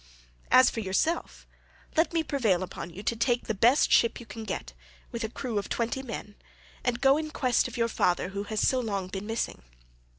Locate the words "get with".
4.45-5.23